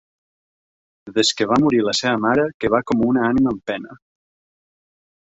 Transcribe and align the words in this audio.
Des 1.17 1.31
que 1.41 1.47
va 1.51 1.59
morir 1.65 1.83
la 1.89 1.95
seva 2.01 2.15
mare 2.25 2.49
que 2.61 2.75
va 2.77 2.83
com 2.91 3.07
una 3.13 3.29
ànima 3.31 3.57
en 3.57 3.63
pena. 3.73 4.03